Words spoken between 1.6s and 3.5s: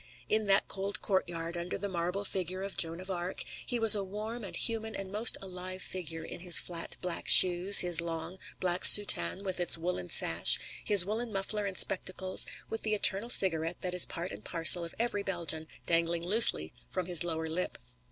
the marble figure of Joan of Arc,